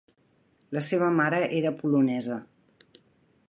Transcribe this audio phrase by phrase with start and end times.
[0.77, 2.39] La seva mare era polonesa.